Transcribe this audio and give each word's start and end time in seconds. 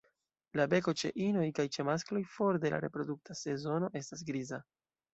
La 0.59 0.63
beko 0.71 0.93
ĉe 1.01 1.11
inoj 1.25 1.43
kaj 1.59 1.67
ĉe 1.77 1.87
maskloj 1.91 2.23
for 2.39 2.61
de 2.65 2.75
la 2.77 2.83
reprodukta 2.89 3.39
sezono 3.45 3.95
estas 4.05 4.29
griza. 4.33 4.65